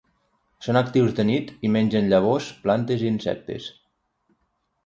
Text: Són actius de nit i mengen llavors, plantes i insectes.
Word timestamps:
Són 0.67 0.79
actius 0.79 1.11
de 1.19 1.25
nit 1.31 1.51
i 1.69 1.71
mengen 1.77 2.09
llavors, 2.13 2.49
plantes 2.65 3.05
i 3.05 3.09
insectes. 3.13 3.69